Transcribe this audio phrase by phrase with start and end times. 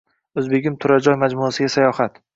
[0.41, 2.23] O‘zbegim turar joy majmuasiga sayohat